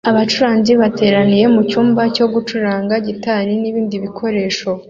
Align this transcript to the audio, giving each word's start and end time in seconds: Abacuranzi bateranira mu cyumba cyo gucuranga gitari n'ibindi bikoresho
Abacuranzi 0.09 0.71
bateranira 0.81 1.47
mu 1.55 1.61
cyumba 1.69 2.01
cyo 2.15 2.25
gucuranga 2.33 2.93
gitari 3.07 3.53
n'ibindi 3.61 3.95
bikoresho 4.03 4.69